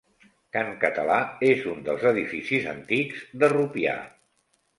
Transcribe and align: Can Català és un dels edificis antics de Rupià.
Can 0.55 0.69
Català 0.83 1.17
és 1.49 1.61
un 1.73 1.83
dels 1.89 2.07
edificis 2.13 2.67
antics 2.73 3.21
de 3.45 3.51
Rupià. 3.55 3.95